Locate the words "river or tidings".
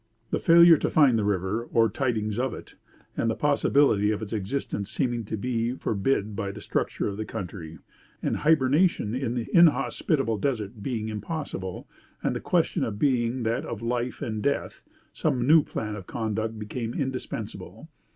1.23-2.39